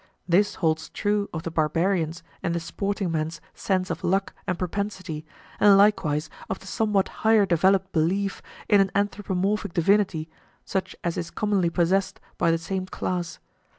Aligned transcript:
This 0.27 0.55
holds 0.55 0.89
true 0.89 1.29
of 1.31 1.43
the 1.43 1.51
barbarian's 1.51 2.23
and 2.41 2.55
the 2.55 2.59
sporting 2.59 3.11
man's 3.11 3.39
sense 3.53 3.91
of 3.91 4.03
luck 4.03 4.33
and 4.47 4.57
propensity, 4.57 5.27
and 5.59 5.77
likewise 5.77 6.27
of 6.49 6.57
the 6.57 6.65
somewhat 6.65 7.07
higher 7.21 7.45
developed 7.45 7.91
belief 7.91 8.41
in 8.67 8.81
an 8.81 8.89
anthropomorphic 8.95 9.75
divinity, 9.75 10.27
such 10.65 10.95
as 11.03 11.17
is 11.17 11.29
commonly 11.29 11.69
possessed 11.69 12.19
by 12.39 12.49
the 12.49 12.57
same 12.57 12.87
class. 12.87 13.37